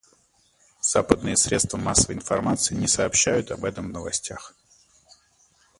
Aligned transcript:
Западные 0.81 1.37
средства 1.37 1.77
массовой 1.77 2.15
информации 2.15 2.73
не 2.73 2.87
сообщают 2.87 3.51
об 3.51 3.63
этом 3.63 3.89
в 3.89 3.93
новостях. 3.93 4.55